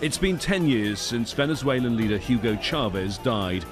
[0.00, 3.66] It's been 10 years since Venezuelan leader Hugo Chavez died.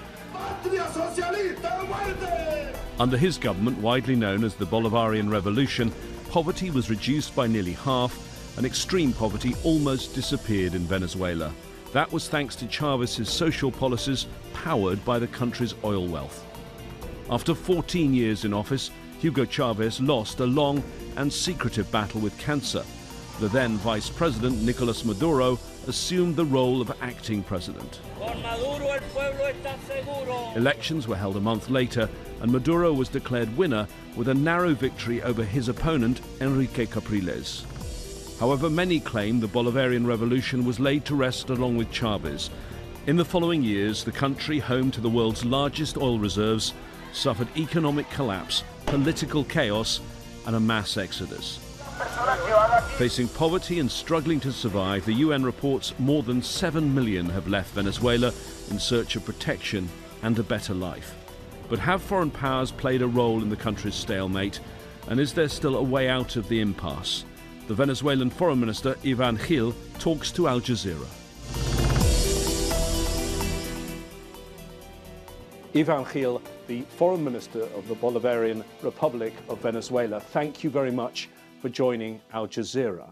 [3.00, 5.90] Under his government, widely known as the Bolivarian Revolution,
[6.28, 11.50] poverty was reduced by nearly half and extreme poverty almost disappeared in Venezuela.
[11.94, 16.44] That was thanks to Chavez's social policies powered by the country's oil wealth.
[17.30, 20.82] After 14 years in office, Hugo Chavez lost a long
[21.16, 22.84] and secretive battle with cancer.
[23.40, 28.00] The then Vice President Nicolas Maduro assumed the role of acting president.
[30.54, 32.08] Elections were held a month later,
[32.40, 37.64] and Maduro was declared winner with a narrow victory over his opponent, Enrique Capriles.
[38.38, 42.50] However, many claim the Bolivarian Revolution was laid to rest along with Chavez.
[43.08, 46.72] In the following years, the country, home to the world's largest oil reserves,
[47.12, 50.00] suffered economic collapse, political chaos,
[50.46, 51.58] and a mass exodus.
[52.96, 57.74] Facing poverty and struggling to survive, the UN reports more than 7 million have left
[57.74, 58.32] Venezuela
[58.70, 59.88] in search of protection
[60.22, 61.14] and a better life.
[61.68, 64.60] But have foreign powers played a role in the country's stalemate?
[65.08, 67.26] And is there still a way out of the impasse?
[67.66, 71.06] The Venezuelan Foreign Minister Ivan Gil talks to Al Jazeera.
[75.74, 81.30] Ivan Gil, the Foreign Minister of the Bolivarian Republic of Venezuela, thank you very much
[81.62, 83.10] for joining Al Jazeera.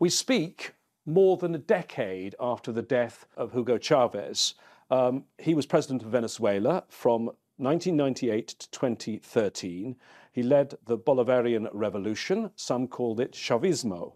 [0.00, 0.74] We speak
[1.06, 4.54] more than a decade after the death of Hugo Chavez.
[4.90, 7.26] Um, he was president of Venezuela from
[7.58, 9.94] 1998 to 2013.
[10.32, 12.50] He led the Bolivarian Revolution.
[12.56, 14.14] Some called it Chavismo.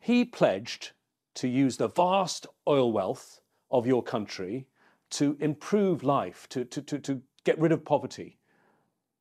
[0.00, 0.92] He pledged
[1.34, 4.66] to use the vast oil wealth of your country
[5.10, 8.38] to improve life, to, to, to, to get rid of poverty.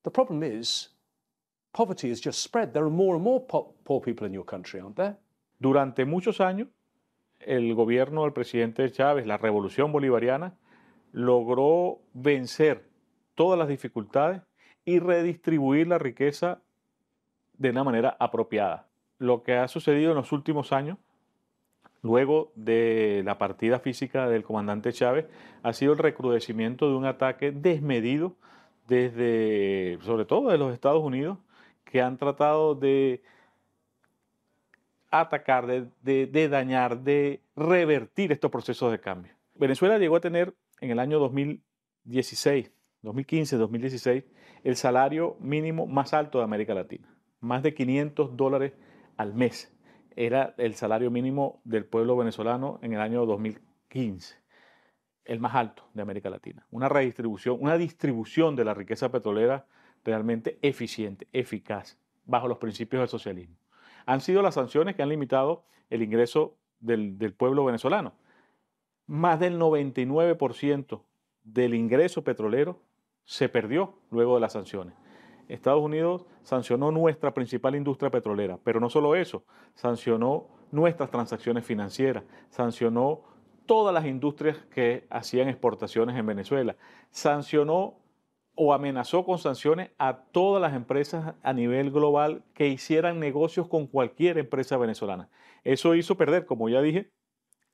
[0.03, 0.89] The problem is,
[1.73, 2.73] poverty has just spread.
[2.73, 5.17] There are more and more poor people in your country, aren't there?
[5.59, 6.67] Durante muchos años,
[7.39, 10.57] el gobierno del presidente Chávez, la revolución bolivariana,
[11.11, 12.89] logró vencer
[13.35, 14.41] todas las dificultades
[14.85, 16.61] y redistribuir la riqueza
[17.57, 18.89] de una manera apropiada.
[19.19, 20.97] Lo que ha sucedido en los últimos años
[22.03, 25.25] luego de la partida física del comandante Chávez,
[25.63, 28.35] ha sido el recrudecimiento de un ataque desmedido
[28.87, 31.37] desde, sobre todo de los Estados Unidos,
[31.85, 33.23] que han tratado de
[35.09, 39.33] atacar, de, de, dañar, de revertir estos procesos de cambio.
[39.55, 42.69] Venezuela llegó a tener en el año 2016,
[43.01, 44.23] 2015, 2016,
[44.63, 47.07] el salario mínimo más alto de América Latina,
[47.39, 48.73] más de 500 dólares
[49.15, 49.73] al mes
[50.15, 54.35] era el salario mínimo del pueblo venezolano en el año 2015,
[55.25, 56.65] el más alto de América Latina.
[56.71, 59.65] Una redistribución, una distribución de la riqueza petrolera
[60.03, 63.55] realmente eficiente, eficaz, bajo los principios del socialismo.
[64.05, 68.13] Han sido las sanciones que han limitado el ingreso del, del pueblo venezolano.
[69.05, 71.01] Más del 99%
[71.43, 72.81] del ingreso petrolero
[73.25, 74.95] se perdió luego de las sanciones.
[75.53, 82.23] Estados Unidos sancionó nuestra principal industria petrolera, pero no solo eso, sancionó nuestras transacciones financieras,
[82.49, 83.21] sancionó
[83.65, 86.75] todas las industrias que hacían exportaciones en Venezuela,
[87.11, 87.99] sancionó
[88.55, 93.87] o amenazó con sanciones a todas las empresas a nivel global que hicieran negocios con
[93.87, 95.29] cualquier empresa venezolana.
[95.63, 97.11] Eso hizo perder, como ya dije,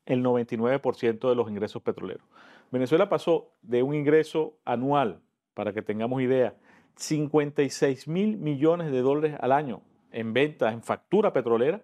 [0.06, 2.26] el 99% de los ingresos petroleros.
[2.72, 5.22] Venezuela pasó de un ingreso anual,
[5.54, 6.56] para que tengamos idea,
[7.00, 11.82] 56 mil millones de dólares al año en ventas, en factura petrolera,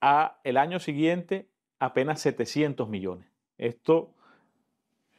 [0.00, 3.26] a el año siguiente apenas 700 millones.
[3.58, 4.12] Esto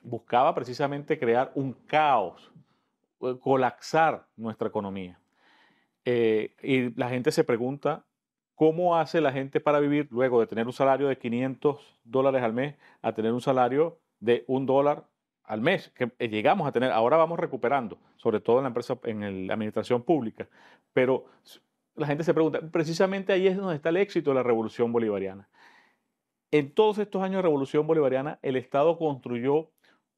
[0.03, 2.52] buscaba precisamente crear un caos,
[3.22, 5.19] eh, colapsar nuestra economía.
[6.03, 8.03] Eh, y la gente se pregunta,
[8.56, 12.53] ¿cómo hace la gente para vivir luego de tener un salario de 500 dólares al
[12.53, 15.06] mes a tener un salario de un dólar
[15.44, 18.97] al mes que eh, llegamos a tener, ahora vamos recuperando, sobre todo en la empresa,
[19.03, 20.47] en la administración pública,
[20.94, 21.25] pero
[21.95, 25.50] la gente se pregunta, precisamente ahí es donde está el éxito de la revolución bolivariana.
[26.51, 29.71] En todos estos años de revolución bolivariana, el Estado construyó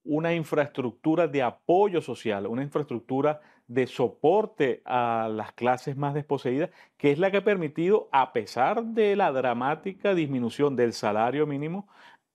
[0.03, 7.11] una infraestructura de apoyo social, una infraestructura de soporte a las clases más desposeídas, que
[7.11, 11.87] es la que ha permitido, a pesar de la dramática disminución del salario mínimo,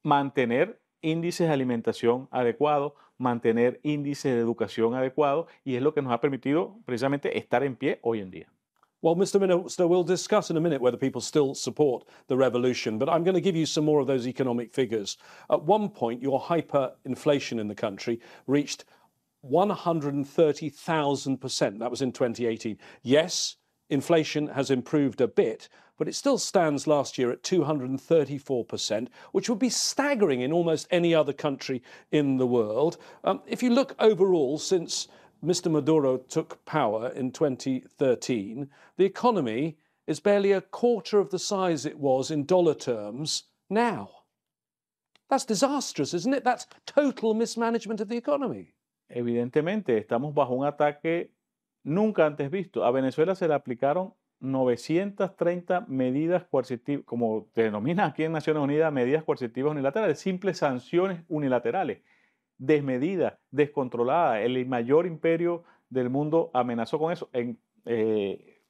[0.03, 6.13] mantener índices de alimentación adecuados, mantener índices de educación adecuados y es lo que nos
[6.13, 8.53] ha permitido precisamente estar en pie hoy en día.
[9.01, 9.41] Well, Mr.
[9.41, 13.37] Minister, we'll discuss in a minute whether people still support the revolution, but I'm going
[13.37, 15.19] to give you some more of those economic figures.
[15.51, 18.19] At one point, your hyperinflation in the country
[18.49, 18.87] reached
[19.49, 21.79] 130,000%.
[21.79, 22.77] That was in 2018.
[23.03, 23.59] Yes,
[23.89, 25.69] inflation has improved a bit,
[25.99, 31.15] but it still stands last year at 234%, which would be staggering in almost any
[31.15, 32.97] other country in the world.
[33.25, 35.09] Um, if you look overall, since
[35.45, 35.71] Mr.
[35.71, 41.99] Maduro took power in 2013, the economy is barely a quarter of the size it
[41.99, 44.11] was in dollar terms now.
[45.29, 46.45] That's disastrous, isn't it?
[46.45, 48.73] That's total mismanagement of the economy.
[49.15, 51.31] Evidentemente, estamos bajo un ataque
[51.85, 52.83] nunca antes visto.
[52.83, 59.25] A Venezuela se le aplicaron 930 medidas coercitivas, como denomina aquí en Naciones Unidas, medidas
[59.25, 62.03] coercitivas unilaterales, simples sanciones unilaterales,
[62.57, 64.41] desmedidas, descontroladas.
[64.43, 67.31] El mayor imperio del mundo amenazó con eso.
[67.85, 68.63] Eh,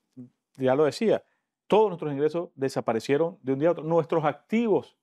[0.57, 1.23] ya lo decía,
[1.67, 3.85] todos nuestros ingresos desaparecieron de un día a otro.
[3.85, 4.97] Nuestros activos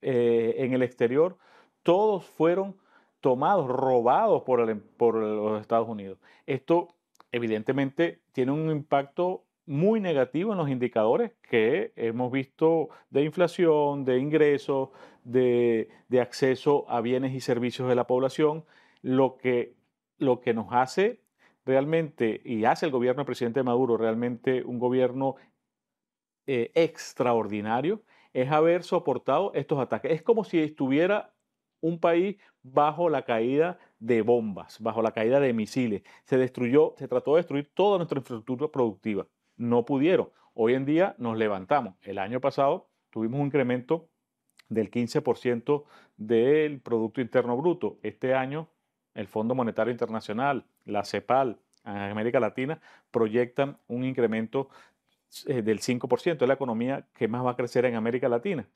[0.00, 1.38] eh, en el exterior,
[1.82, 2.76] todos fueron
[3.20, 6.18] tomados, robados por, por los Estados Unidos.
[6.46, 6.94] Esto
[7.32, 14.18] evidentemente tiene un impacto muy negativo en los indicadores que hemos visto de inflación, de
[14.18, 14.88] ingresos,
[15.24, 18.64] de, acceso a bienes y servicios de la población,
[19.02, 19.76] lo que,
[20.16, 21.20] lo que nos hace
[21.66, 25.36] realmente, y hace el gobierno del presidente Maduro realmente un gobierno
[26.46, 30.12] eh, extraordinario, es haber soportado estos ataques.
[30.12, 31.34] Es como si estuviera
[31.82, 36.02] un país bajo la caída de bombas, bajo la caída de misiles.
[36.24, 39.26] Se destruyó, se trató de destruir toda nuestra infraestructura productiva.
[39.58, 40.30] No pudieron.
[40.54, 41.94] Hoy en día nos levantamos.
[42.02, 44.08] El año pasado tuvimos un incremento
[44.68, 45.84] del 15%
[46.16, 47.98] del Producto Interno Bruto.
[48.02, 48.68] Este año
[49.18, 54.68] el Fondo Monetario Internacional, la CEPAL, América Latina, proyectan un incremento
[55.46, 56.42] eh, del 5%.
[56.42, 58.66] Es la economía que más va a crecer en América Latina.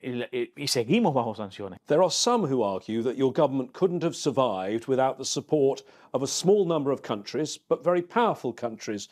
[0.00, 1.80] y seguimos bajo sanciones.
[1.86, 5.82] There are some who argue that your government couldn't have survived without the support
[6.12, 9.08] of a small number of countries, but very powerful countries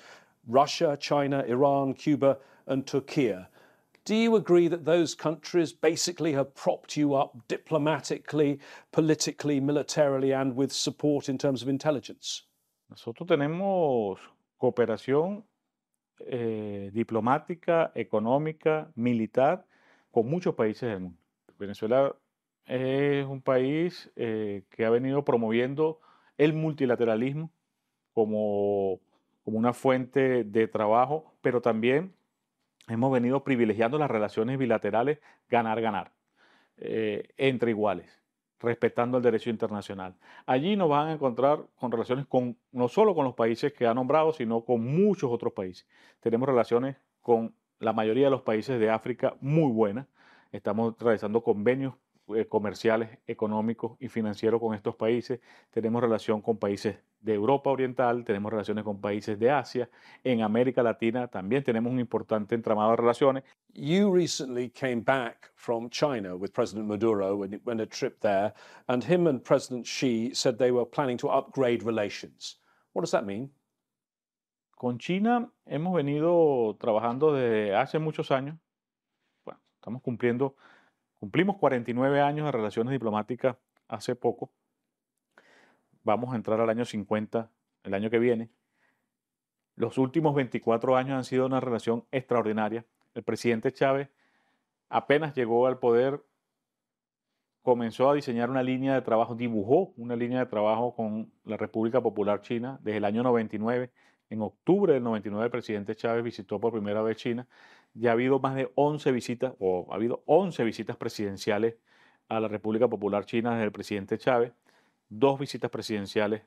[0.46, 3.34] Russia, China, Iran, Cuba, and Turkey.
[4.04, 8.58] Do you agree that those countries basically have propped you up diplomatically,
[8.90, 12.42] politically, militarily, and with support in terms of intelligence?
[12.90, 14.18] Nosotros tenemos
[14.58, 15.44] cooperación
[16.26, 19.64] eh, diplomática, económica, militar
[20.12, 21.18] con muchos países del mundo.
[21.58, 22.14] Venezuela
[22.66, 26.00] es un país eh, que ha venido promoviendo
[26.38, 27.52] el multilateralismo
[28.12, 29.00] como,
[29.44, 32.14] como una fuente de trabajo, pero también
[32.88, 35.18] hemos venido privilegiando las relaciones bilaterales
[35.48, 36.12] ganar-ganar,
[36.76, 38.22] eh, entre iguales,
[38.60, 40.14] respetando el derecho internacional.
[40.46, 42.26] Allí nos van a encontrar con relaciones
[42.70, 45.86] no solo con los países que ha nombrado, sino con muchos otros países.
[46.20, 50.08] Tenemos relaciones con la mayoría de los países de África muy buena.
[50.52, 51.94] Estamos realizando convenios
[52.28, 55.40] eh, comerciales, económicos y financieros con estos países.
[55.70, 59.88] Tenemos relación con países de Europa Oriental, tenemos relaciones con países de Asia.
[60.24, 63.44] En América Latina también tenemos un importante entramado de relaciones.
[63.72, 68.52] You recently came back from China with President Maduro when went a trip there,
[68.88, 72.58] and him and President Xi said they were planning to upgrade relations.
[72.92, 73.50] What does that mean?
[74.76, 78.58] Con China hemos venido trabajando desde hace muchos años.
[79.44, 80.56] Bueno, estamos cumpliendo,
[81.20, 84.50] cumplimos 49 años de relaciones diplomáticas hace poco.
[86.04, 87.50] Vamos a entrar al año 50
[87.84, 88.50] el año que viene.
[89.76, 92.84] Los últimos 24 años han sido una relación extraordinaria.
[93.14, 94.08] El presidente Chávez
[94.88, 96.22] apenas llegó al poder,
[97.62, 102.00] comenzó a diseñar una línea de trabajo, dibujó una línea de trabajo con la República
[102.00, 103.90] Popular China desde el año 99
[104.32, 107.46] en octubre del 99 el presidente Chávez visitó por primera vez China.
[107.92, 111.76] Ya ha habido más de 11 visitas, o ha habido 11 visitas presidenciales
[112.28, 114.54] a la República Popular China desde el presidente Chávez,
[115.18, 116.42] dos visitas presidenciales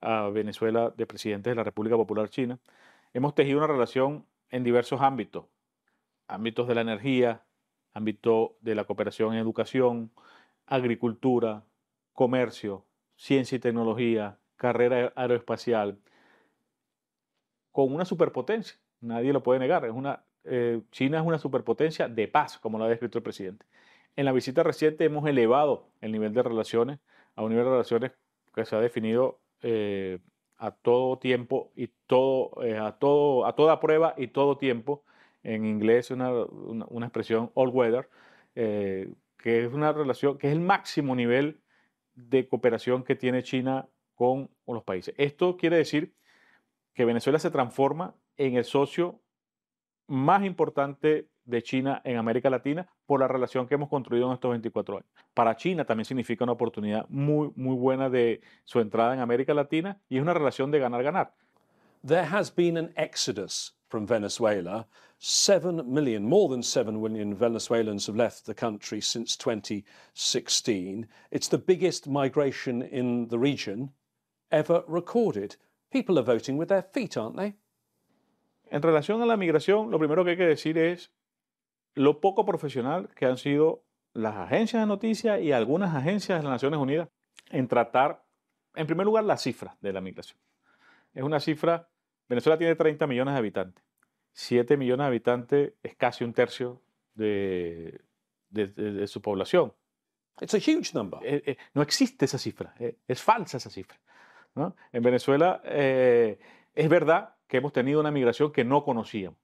[0.00, 2.58] a Venezuela de presidentes de la República Popular China.
[3.12, 5.46] Hemos tejido una relación en diversos ámbitos,
[6.26, 7.42] ámbitos de la energía,
[7.92, 10.10] ámbito de la cooperación en educación,
[10.66, 11.64] agricultura,
[12.12, 12.84] comercio,
[13.16, 15.98] ciencia y tecnología, carrera aeroespacial,
[17.72, 18.78] con una superpotencia.
[19.00, 19.84] Nadie lo puede negar.
[19.84, 23.66] Es una, eh, China es una superpotencia de paz, como lo ha descrito el presidente.
[24.16, 26.98] En la visita reciente hemos elevado el nivel de relaciones
[27.38, 28.12] a un nivel de relaciones
[28.52, 30.18] que se ha definido eh,
[30.56, 35.04] a todo tiempo y todo, eh, a, todo, a toda prueba y todo tiempo.
[35.44, 38.08] En inglés una, una, expresión all weather,
[38.54, 39.14] que
[39.44, 41.60] es una relación, que es el máximo nivel
[42.16, 45.14] de cooperación que tiene China con los países.
[45.16, 46.12] Esto quiere decir
[46.92, 49.20] que Venezuela se transforma en el socio
[50.08, 54.50] más importante de China en América Latina por la relación que hemos construido en estos
[54.50, 55.08] 24 años.
[55.34, 59.98] Para China también significa una oportunidad muy, muy buena de su entrada en América Latina
[60.08, 61.32] y es una relación de ganar-ganar.
[62.02, 64.86] there has been an exodus from Venezuela.
[65.18, 71.08] Seven million, more than seven million Venezuelans have left the country since 2016.
[71.30, 73.90] It's the biggest migration in the region
[74.52, 75.56] ever recorded.
[75.90, 77.54] People are voting with their feet, aren't they?
[78.70, 81.08] En relación a la migración, lo primero que hay que decir es
[81.98, 83.82] lo poco profesional que han sido
[84.14, 87.08] las agencias de noticias y algunas agencias de las Naciones Unidas
[87.50, 88.24] en tratar,
[88.74, 90.38] en primer lugar, la cifra de la migración.
[91.12, 91.88] Es una cifra,
[92.28, 93.84] Venezuela tiene 30 millones de habitantes.
[94.32, 96.80] 7 millones de habitantes es casi un tercio
[97.14, 98.00] de,
[98.50, 99.72] de, de, de su población.
[100.40, 101.18] It's a huge number.
[101.24, 103.98] Eh, eh, no existe esa cifra, eh, es falsa esa cifra.
[104.54, 104.76] ¿no?
[104.92, 106.38] En Venezuela eh,
[106.74, 109.38] es verdad que hemos tenido una migración que no conocíamos.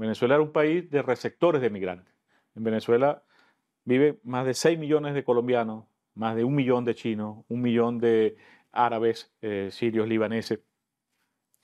[0.00, 2.14] Venezuela era un país de receptores de migrantes.
[2.56, 3.22] En Venezuela
[3.84, 7.98] viven más de 6 millones de colombianos, más de un millón de chinos, un millón
[7.98, 8.36] de
[8.72, 10.60] árabes, eh, sirios, libaneses,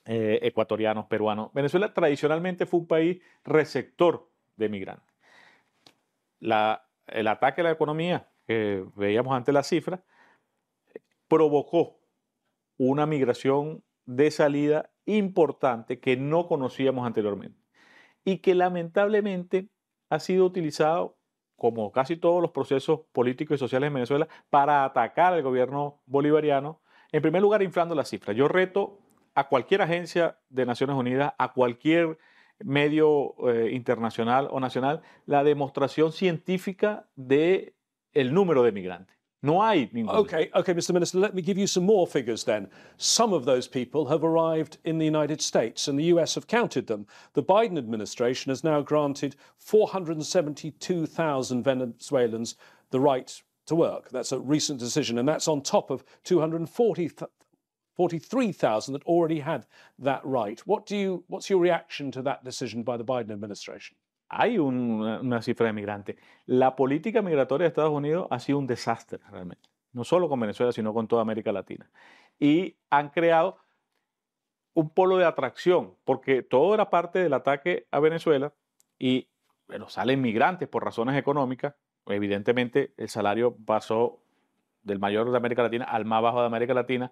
[0.04, 1.50] eh, ecuatorianos, peruanos.
[1.54, 5.14] Venezuela tradicionalmente fue un país receptor de migrantes.
[6.38, 10.00] La, el ataque a la economía que veíamos ante las cifras
[11.26, 12.00] provocó
[12.76, 17.65] una migración de salida importante que no conocíamos anteriormente
[18.26, 19.68] y que lamentablemente
[20.10, 21.16] ha sido utilizado,
[21.54, 26.82] como casi todos los procesos políticos y sociales en Venezuela, para atacar al gobierno bolivariano,
[27.12, 28.36] en primer lugar inflando las cifras.
[28.36, 28.98] Yo reto
[29.36, 32.18] a cualquier agencia de Naciones Unidas, a cualquier
[32.58, 37.76] medio eh, internacional o nacional, la demostración científica de
[38.12, 39.15] el número de migrantes.
[39.46, 39.88] No hay.
[39.94, 40.92] Okay, okay, Mr.
[40.92, 42.68] Minister, let me give you some more figures then.
[42.96, 46.86] Some of those people have arrived in the United States, and the US have counted
[46.86, 47.06] them.
[47.34, 52.56] The Biden administration has now granted 472,000 Venezuelans
[52.90, 54.10] the right to work.
[54.10, 59.66] That's a recent decision, and that's on top of 243,000 that already had
[59.98, 60.60] that right.
[60.60, 63.96] What do you, what's your reaction to that decision by the Biden administration?
[64.28, 66.16] Hay una, cifra de migrantes.
[66.46, 70.72] La política migratoria de Estados Unidos ha sido un desastre realmente, no solo con Venezuela,
[70.72, 71.88] sino con toda América Latina.
[72.38, 73.58] Y han creado
[74.74, 78.52] un polo de atracción, porque todo era parte del ataque a Venezuela
[78.98, 79.28] y
[79.68, 81.74] bueno, salen migrantes por razones económicas.
[82.06, 84.20] Evidentemente, el salario pasó
[84.82, 87.10] del mayor de América Latina al más bajo de América Latina.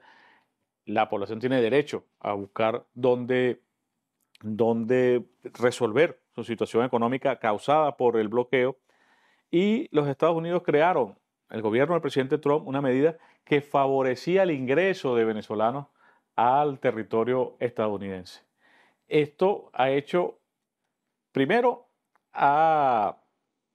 [0.84, 3.62] La población tiene derecho a buscar dónde,
[4.42, 8.76] dónde resolver su situación económica causada por el bloqueo.
[9.50, 11.16] Y los Estados Unidos crearon,
[11.50, 15.86] el gobierno del presidente Trump, una medida que favorecía el ingreso de venezolanos
[16.34, 18.42] al territorio estadounidense.
[19.06, 20.40] Esto ha hecho,
[21.30, 21.86] primero,
[22.32, 23.18] ha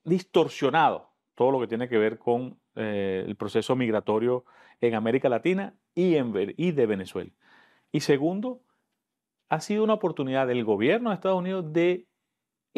[0.03, 4.43] distorsionado todo lo que tiene que ver con eh, el proceso migratorio
[4.81, 7.31] en América Latina y, en, y de Venezuela.
[7.91, 8.61] Y segundo,
[9.47, 12.08] ha sido una oportunidad del gobierno de Estados Unidos de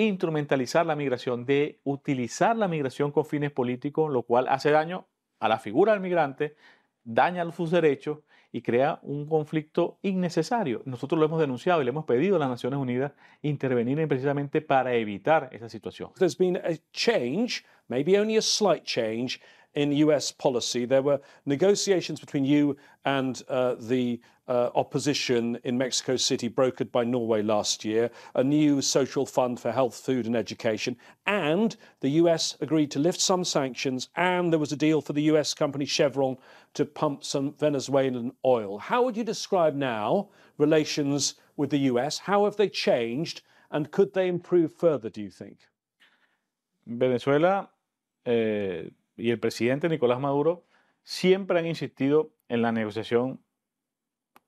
[0.08, 5.08] instrumentalizar la migración, de utilizar la migración con fines políticos, lo cual hace daño
[5.40, 6.56] a la figura del migrante,
[7.04, 8.20] daña sus derechos
[8.52, 10.82] y crea un conflicto innecesario.
[10.86, 14.94] Nosotros lo hemos denunciado y le hemos pedido a las Naciones Unidas intervenir precisamente para
[14.94, 16.12] evitar esa situación.
[16.18, 19.40] There's been a change, maybe only a slight change,
[19.74, 20.86] in US policy.
[20.86, 22.76] There were negotiations between you
[23.06, 28.82] and uh, the uh, opposition in Mexico City, brokered by Norway last year, a new
[28.82, 30.98] social fund for health, food, and education.
[31.26, 35.24] And the US agreed to lift some sanctions, and there was a deal for the
[35.24, 36.38] US company Chevron
[36.74, 38.78] to pump some Venezuelan oil.
[38.78, 42.18] How would you describe now relations with the US?
[42.18, 45.60] How have they changed, and could they improve further, do you think?
[46.86, 47.70] Venezuela.
[48.26, 48.84] Eh
[49.18, 50.66] y el presidente Nicolás Maduro
[51.04, 53.42] siempre han insistido en la negociación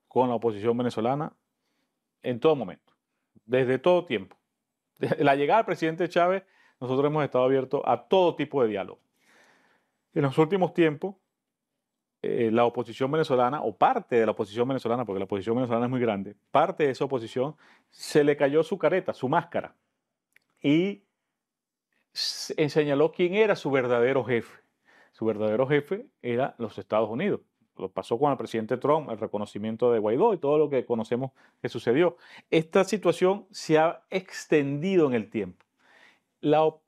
[0.08, 1.32] con la oposición venezolana
[2.22, 2.94] en todo momento,
[3.44, 4.36] desde todo tiempo.
[5.18, 6.44] La llegada del presidente Chávez,
[6.80, 9.00] nosotros hemos estado abiertos a todo tipo de diálogo.
[10.14, 11.16] En los últimos tiempos,
[12.22, 15.90] eh, la oposición venezolana, o parte de la oposición venezolana, porque la oposición venezolana es
[15.90, 17.56] muy grande, parte de esa oposición
[17.90, 19.74] se le cayó su careta, su máscara,
[20.62, 21.03] y
[22.14, 24.64] señaló quién era su verdadero jefe
[25.14, 27.40] su verdadero jefe era los Estados Unidos.
[27.76, 31.30] Lo pasó con el presidente Trump, el reconocimiento de Guaidó y todo lo que conocemos
[31.62, 32.16] que sucedió.
[32.50, 35.64] Esta situación se ha extendido en el tiempo.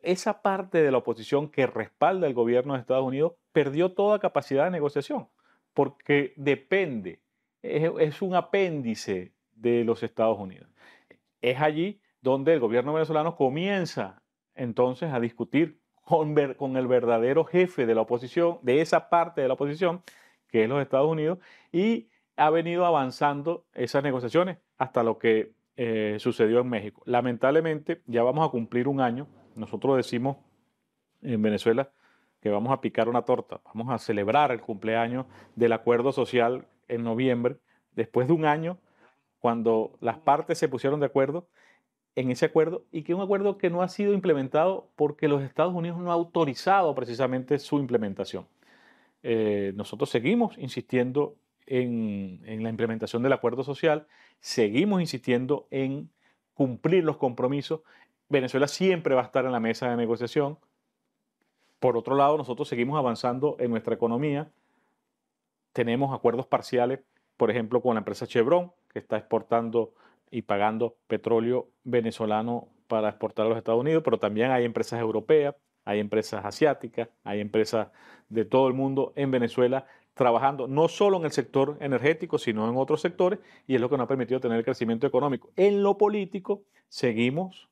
[0.03, 4.65] Esa parte de la oposición que respalda el gobierno de Estados Unidos perdió toda capacidad
[4.65, 5.29] de negociación,
[5.73, 7.21] porque depende,
[7.63, 10.69] es, es un apéndice de los Estados Unidos.
[11.41, 14.21] Es allí donde el gobierno venezolano comienza
[14.57, 16.37] entonces a discutir con,
[16.77, 20.03] el verdadero jefe de la oposición, de esa parte de la oposición,
[20.49, 21.39] que es los Estados Unidos,
[21.73, 24.59] y ha venido avanzando esas negociaciones.
[24.79, 27.03] hasta lo que eh, sucedió en México.
[27.07, 29.27] Lamentablemente, ya vamos a cumplir un año.
[29.57, 30.37] Nosotros decimos
[31.23, 31.91] en Venezuela
[32.41, 37.03] que vamos a picar una torta, vamos a celebrar el cumpleaños del acuerdo social en
[37.03, 37.57] noviembre,
[37.95, 38.79] después de un año,
[39.41, 41.49] cuando las partes se pusieron de acuerdo
[42.17, 45.75] en ese acuerdo y que un acuerdo que no ha sido implementado porque los Estados
[45.75, 48.47] Unidos no ha autorizado precisamente su implementación.
[49.23, 54.07] Eh, nosotros seguimos insistiendo en, en, la implementación del acuerdo social,
[54.41, 56.11] seguimos insistiendo en
[56.55, 57.83] cumplir los compromisos.
[58.29, 60.59] Venezuela siempre va a estar en la mesa de negociación.
[61.81, 64.51] Por otro lado, nosotros seguimos avanzando en nuestra economía.
[65.75, 67.01] Tenemos acuerdos parciales,
[67.37, 69.93] por ejemplo, con la empresa Chevron, que está exportando
[70.37, 75.55] y pagando petróleo venezolano para exportar a los Estados Unidos, pero también hay empresas europeas,
[75.87, 77.89] hay empresas asiáticas, hay empresas
[78.29, 82.77] de todo el mundo en Venezuela trabajando no solo en el sector energético, sino en
[82.77, 85.49] otros sectores, y es lo que nos ha permitido tener el crecimiento económico.
[85.57, 87.71] En lo político, seguimos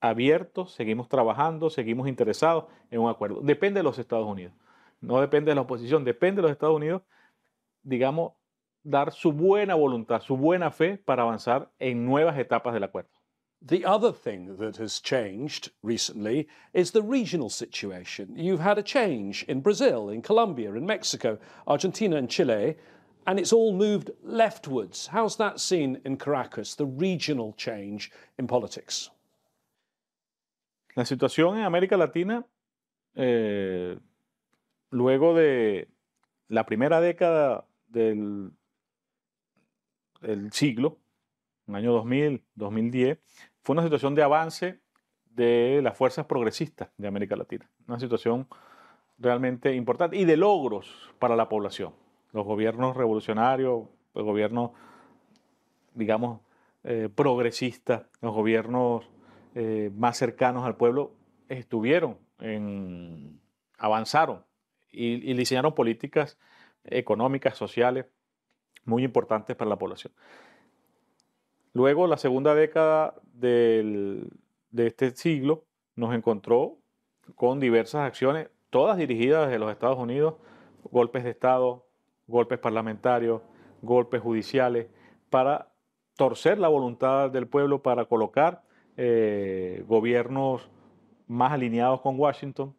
[0.00, 3.42] abiertos, seguimos trabajando, seguimos interesados en un acuerdo.
[3.42, 4.54] Depende de los Estados Unidos,
[5.00, 7.02] no depende de la oposición, depende de los Estados Unidos,
[7.84, 8.32] digamos,
[8.88, 13.10] dar su buena voluntad, su buena fe para avanzar en nuevas etapas del acuerdo.
[13.60, 18.36] The other thing that has changed recently is the regional situation.
[18.36, 22.76] You've had a change in Brazil, in Colombia, in Mexico, Argentina, and Chile,
[23.26, 25.08] and it's all moved leftwards.
[25.08, 29.10] How's that seen in Caracas, the regional change in politics?
[30.94, 32.44] La situación en América Latina,
[33.16, 33.98] eh,
[34.92, 35.88] luego de
[36.48, 38.52] la primera década del
[40.26, 40.98] el siglo,
[41.66, 43.18] en el año 2000, 2010,
[43.62, 44.80] fue una situación de avance
[45.30, 47.68] de las fuerzas progresistas de América Latina.
[47.86, 48.48] Una situación
[49.18, 51.92] realmente importante y de logros para la población.
[52.32, 54.70] Los gobiernos revolucionarios, los gobiernos,
[55.94, 56.40] digamos,
[56.84, 59.08] eh, progresistas, los gobiernos
[59.54, 61.12] eh, más cercanos al pueblo
[61.48, 63.40] estuvieron en,
[63.78, 64.44] avanzaron
[64.90, 66.38] y, y diseñaron políticas
[66.84, 68.06] económicas, sociales,
[68.86, 70.12] muy importantes para la población.
[71.74, 74.30] Luego, la segunda década de
[74.76, 76.78] este siglo nos encontró
[77.34, 80.34] con diversas acciones, todas dirigidas desde los Estados Unidos,
[80.90, 81.86] golpes de Estado,
[82.26, 83.42] golpes parlamentarios,
[83.82, 84.86] golpes judiciales,
[85.30, 85.72] para
[86.16, 88.62] torcer la voluntad del pueblo, para colocar
[88.96, 90.70] eh, gobiernos
[91.26, 92.74] más alineados con Washington,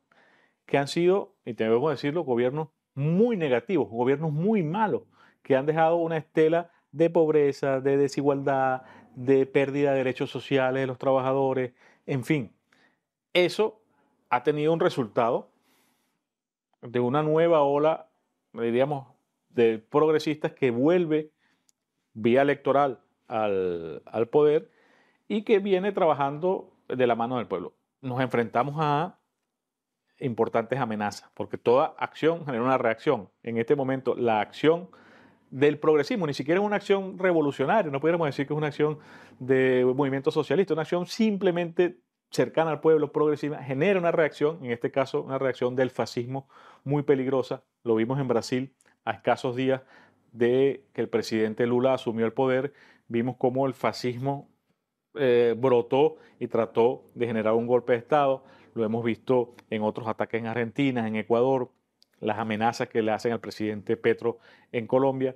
[0.65, 5.04] que han sido, y tenemos que decirlo, gobiernos muy negativos, gobiernos muy malos,
[5.48, 8.82] que han dejado una estela de pobreza, de desigualdad,
[9.16, 11.72] de pérdida de derechos sociales de los trabajadores,
[12.06, 12.52] en fin.
[13.32, 13.82] Eso
[14.30, 15.48] ha tenido un resultado
[16.82, 18.10] de una nueva ola,
[18.52, 19.08] diríamos,
[19.48, 21.32] de progresistas que vuelve
[22.14, 24.70] vía electoral al, al poder
[25.30, 27.74] y que viene trabajando de la mano del pueblo.
[28.02, 29.18] Nos enfrentamos a
[30.20, 33.30] importantes amenazas, porque toda acción genera una reacción.
[33.44, 34.90] En este momento, la acción
[35.50, 39.00] del progresismo, ni siquiera es una acción revolucionaria, no pudiéramos decir que es una acción
[39.40, 44.92] de movimiento socialista, una acción simplemente cercana al pueblo, progresiva, genera una reacción, en este
[44.92, 46.50] caso una reacción del fascismo
[46.84, 48.74] muy peligrosa, lo vimos en Brasil
[49.06, 49.82] a escasos días
[50.34, 52.74] de que el presidente Lula asumió el poder,
[53.08, 54.50] vimos cómo el fascismo
[55.16, 60.08] eh, brotó y trató de generar un golpe de Estado, lo hemos visto en otros
[60.08, 61.72] ataques en Argentina, en Ecuador,
[62.19, 64.39] las amenazas que le hacen al presidente Petro
[64.71, 65.36] en Colombia.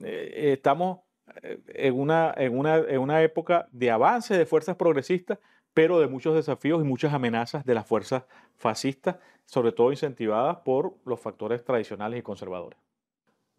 [0.00, 1.00] Eh, estamos
[1.42, 5.38] eh, en una, en, una, en una época de avance de fuerzas progresistas,
[5.74, 8.24] pero de muchos desafíos y muchas amenazas de las fuerzas
[8.56, 12.78] fascistas, sobre todo incentivadas por los factores tradicionales y conservadores.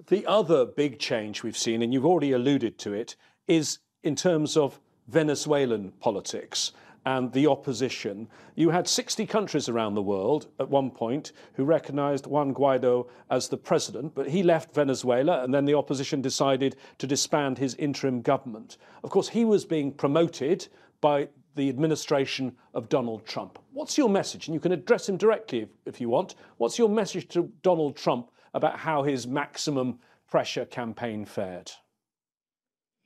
[0.06, 4.56] The other big change we've seen, and you've already alluded to it, is in terms
[4.56, 6.74] of Venezuelan politics.
[7.10, 8.28] And the opposition.
[8.54, 13.48] You had 60 countries around the world at one point who recognized Juan Guaido as
[13.48, 18.22] the president, but he left Venezuela and then the opposition decided to disband his interim
[18.22, 18.78] government.
[19.04, 20.68] Of course, he was being promoted
[21.02, 23.58] by the administration of Donald Trump.
[23.74, 24.48] What's your message?
[24.48, 26.36] And you can address him directly if, if you want.
[26.58, 29.98] What's your message to Donald Trump about how his maximum
[30.30, 31.72] pressure campaign fared?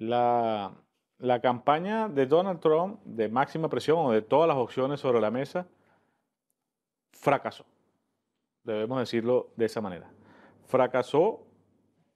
[0.02, 0.72] La
[1.24, 5.32] la campaña de Donald Trump de máxima presión o de todas las opciones sobre la
[5.32, 5.70] mesa
[7.14, 7.66] fracasó.
[8.66, 10.12] Debemos decirlo de esa manera.
[10.66, 11.48] Fracasó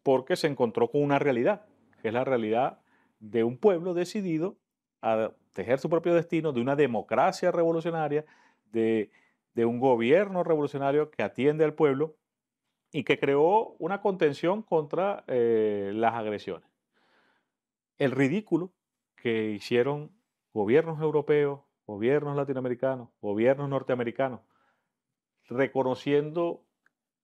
[0.04, 1.65] porque se encontró con una realidad,
[2.02, 2.82] que es la realidad
[3.22, 4.58] de un pueblo decidido
[5.02, 8.26] a tejer su propio destino, de una democracia revolucionaria,
[8.74, 9.10] de,
[9.56, 12.17] un gobierno revolucionario que atiende al pueblo
[12.91, 16.70] y que creó una contención contra eh, las agresiones.
[17.98, 18.74] el ridículo
[19.17, 20.12] que hicieron
[20.53, 24.41] gobiernos europeos, gobiernos latinoamericanos, gobiernos norteamericanos,
[25.49, 26.63] reconociendo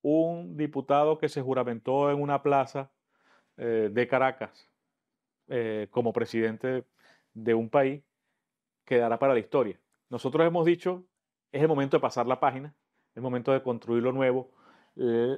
[0.02, 2.92] un diputado que se juramentó en una plaza
[3.56, 4.70] eh, de Caracas
[5.48, 6.84] eh, como presidente
[7.32, 8.02] de un país,
[8.84, 9.80] quedará para la historia.
[10.10, 11.04] Nosotros hemos dicho,
[11.52, 12.74] es el momento de pasar la página,
[13.10, 14.50] es el momento de construir lo nuevo.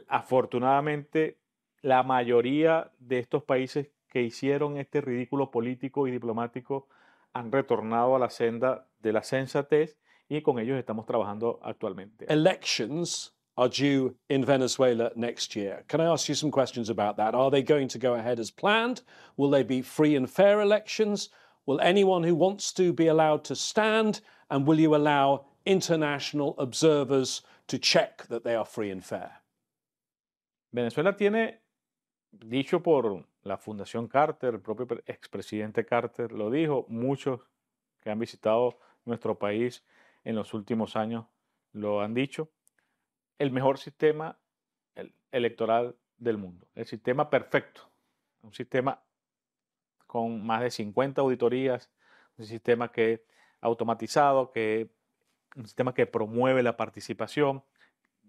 [0.09, 1.39] afortunadamente,
[1.81, 6.89] la mayoría de estos países que hicieron este ridículo político y diplomático
[7.33, 12.27] han retornado a la senda de la sensatez y con ellos estamos trabajando actualmente.
[12.29, 15.85] Elections are due in Venezuela next year.
[15.89, 17.35] Can I ask you some questions about that?
[17.35, 19.03] Are they going to go ahead as planned?
[19.37, 21.31] Will they be free and fair elections?
[21.67, 24.21] Will anyone who wants to be allowed to stand?
[24.51, 29.43] And will you allow international observers to check that they are free and fair?
[30.73, 31.59] Venezuela tiene,
[32.33, 37.41] dicho por la Fundación Carter, el propio expresidente Carter lo dijo, muchos
[38.01, 39.85] que han visitado nuestro país
[40.25, 41.27] en los últimos años
[41.73, 42.51] lo han dicho,
[43.39, 44.39] el mejor sistema
[45.31, 47.83] electoral del mundo, el sistema perfecto,
[48.43, 49.03] un sistema
[50.07, 51.91] con más de 50 auditorías,
[52.39, 53.25] un sistema que
[53.61, 54.91] automatizado, que
[55.55, 57.63] un sistema que promueve la participación,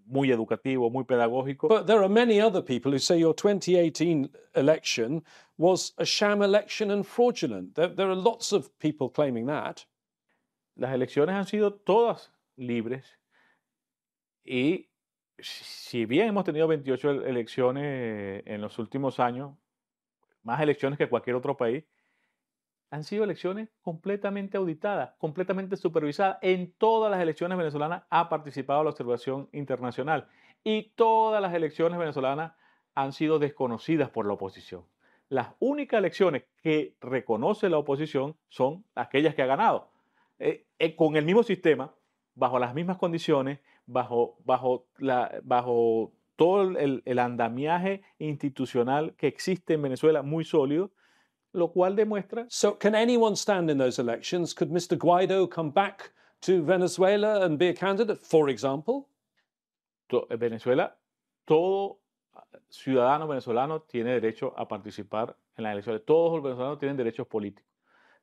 [0.08, 1.68] muy educativo, muy pedagógico.
[1.68, 5.22] But there are many other people who say your 2018 election
[5.56, 7.74] was a sham election and fraudulent.
[7.74, 9.84] There, there are lots of people claiming that.
[10.76, 13.04] Las elecciones han sido todas libres
[14.44, 14.88] y
[15.38, 19.54] si bien hemos tenido 28 elecciones en los últimos años,
[20.42, 21.84] más elecciones que cualquier otro país,
[22.90, 26.38] han sido elecciones completamente auditadas, completamente supervisadas.
[26.42, 30.28] En todas las elecciones venezolanas ha participado la observación internacional
[30.64, 32.52] y todas las elecciones venezolanas
[32.94, 34.84] han sido desconocidas por la oposición.
[35.28, 39.90] Las únicas elecciones que reconoce la oposición son aquellas que ha ganado.
[40.38, 41.92] Eh, eh, con el mismo sistema,
[42.34, 49.74] bajo las mismas condiciones, bajo, bajo, la, bajo todo el, el andamiaje institucional que existe
[49.74, 50.90] en Venezuela muy sólido,
[51.52, 52.46] lo cual demuestra.
[52.48, 54.52] So, can anyone stand in those elections?
[54.54, 54.96] Could Mr.
[54.96, 56.10] Guaido come back
[56.42, 59.08] to Venezuela and be a candidate, for example?
[60.30, 60.94] En Venezuela,
[61.46, 61.98] todo
[62.70, 66.04] ciudadano venezolano tiene derecho a participar en las elecciones.
[66.04, 67.68] Todos los venezolanos tienen derechos políticos.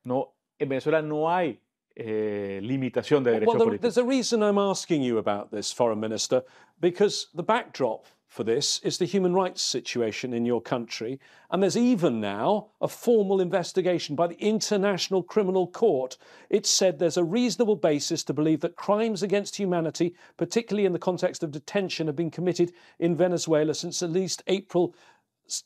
[0.04, 1.60] No, en Venezuela no hay
[1.94, 3.94] eh, limitación de derechos well, there, políticos.
[3.94, 6.44] There's a reason I'm asking you about this, Foreign Minister,
[6.80, 11.18] because the backdrop for this is the human rights situation in your country.
[11.50, 16.18] And there's even now a formal investigation by the International Criminal Court.
[16.50, 20.98] It said there's a reasonable basis to believe that crimes against humanity, particularly in the
[20.98, 24.94] context of detention, have been committed in Venezuela since at least April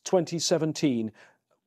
[0.05, 1.11] 2017.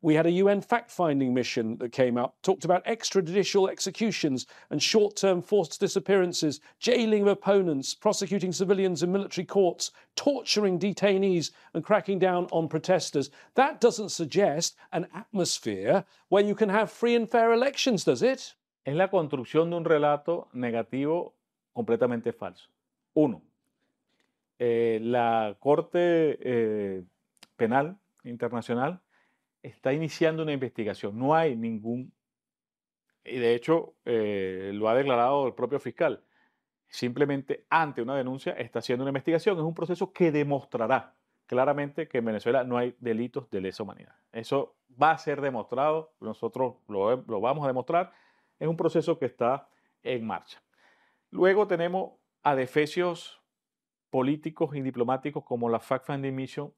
[0.03, 4.83] We had a UN fact finding mission that came up, talked about extrajudicial executions and
[4.83, 11.85] short term forced disappearances, jailing of opponents, prosecuting civilians in military courts, torturing detainees, and
[11.85, 13.31] cracking down on protesters.
[13.55, 18.55] That doesn't suggest an atmosphere where you can have free and fair elections, does it?
[18.83, 21.31] Es la construcción de un relato negativo
[21.73, 22.67] completamente falso.
[23.13, 23.41] Uno,
[24.59, 27.03] eh, la Corte eh,
[27.55, 28.99] Penal Internacional
[29.63, 31.17] está iniciando una investigación.
[31.17, 32.13] No hay ningún,
[33.23, 36.23] y de hecho eh, lo ha declarado el propio fiscal,
[36.87, 39.57] simplemente ante una denuncia está haciendo una investigación.
[39.57, 41.15] Es un proceso que demostrará
[41.47, 44.15] claramente que en Venezuela no hay delitos de lesa humanidad.
[44.31, 48.11] Eso va a ser demostrado, nosotros lo, lo vamos a demostrar.
[48.59, 49.67] Es un proceso que está
[50.03, 50.61] en marcha.
[51.31, 53.41] Luego tenemos a defecios
[54.09, 56.73] políticos y diplomáticos como la Fact Finding Mission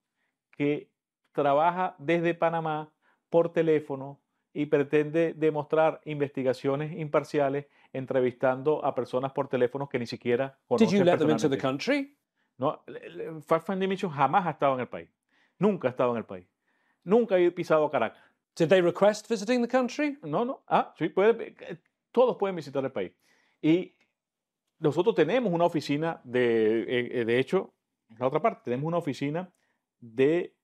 [0.52, 0.89] que
[1.36, 2.91] trabaja desde Panamá
[3.30, 4.21] por teléfono
[4.54, 10.98] y pretende demostrar investigaciones imparciales entrevistando a personas por teléfono que ni siquiera conocen Did
[10.98, 12.17] you let them into the country?
[12.58, 12.82] No,
[13.45, 15.10] Fact Finding Mission jamás ha estado en el país.
[15.60, 16.48] Nunca ha estado en el país.
[17.04, 18.24] Nunca ha pisado Caracas.
[18.56, 20.17] Did they request visiting the country?
[20.24, 20.63] No, no.
[20.67, 21.54] Ah, sí, puede,
[22.12, 23.12] todos pueden visitar el país.
[23.62, 23.93] Y
[24.80, 27.74] nosotros tenemos una oficina de, eh, de hecho,
[28.10, 29.52] en la otra parte, tenemos una oficina
[30.00, 30.55] de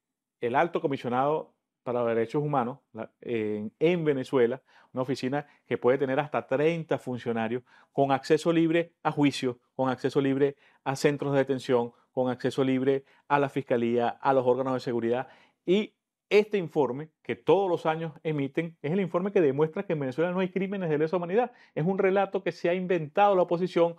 [0.42, 2.80] el alto comisionado para los derechos humanos
[3.22, 4.62] en, en, Venezuela,
[4.94, 10.22] una oficina que puede tener hasta 30 funcionarios con acceso libre a juicio, con acceso
[10.22, 14.80] libre a centros de detención, con acceso libre a la fiscalía, a los órganos de
[14.80, 15.28] seguridad.
[15.66, 15.94] Y
[16.30, 20.32] este informe que todos los años emiten es el informe que demuestra que en Venezuela
[20.32, 21.52] no hay crímenes de lesa humanidad.
[21.76, 23.96] Es un relato que se ha inventado la oposición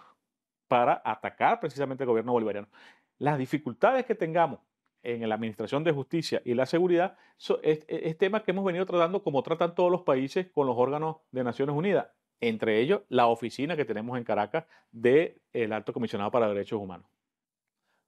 [0.66, 2.68] para atacar precisamente al gobierno bolivariano.
[3.18, 4.60] Las dificultades que tengamos
[5.02, 7.16] en la Administración de Justicia y la Seguridad
[7.62, 11.16] es, es, tema que hemos venido tratando como tratan todos los países con los órganos
[11.30, 12.08] de Naciones Unidas,
[12.40, 17.06] entre ellos la oficina que tenemos en Caracas del el Alto Comisionado para Derechos Humanos.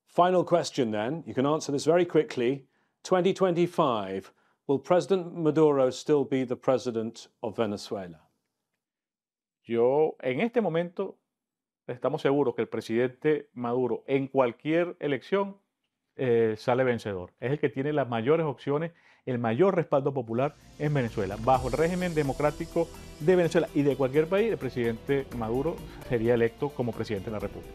[0.06, 2.68] Final question then, you can answer this very quickly.
[3.02, 4.32] 2025,
[4.66, 8.20] will President Maduro still be the president of Venezuela?
[9.64, 11.18] Yo, en este momento,
[11.86, 15.56] estamos seguros que el presidente Maduro en cualquier elección
[16.16, 17.30] eh, sale vencedor.
[17.40, 18.92] Es el que tiene las mayores opciones,
[19.26, 21.36] el mayor respaldo popular en Venezuela.
[21.40, 22.88] Bajo el régimen democrático
[23.20, 25.76] de Venezuela y de cualquier país, el presidente Maduro
[26.08, 27.72] sería electo como presidente de la República.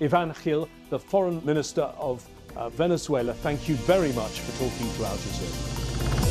[0.00, 2.24] Ivan Gil, the foreign minister of
[2.56, 6.27] uh, Venezuela, thank you very much for talking to Al Jazeera.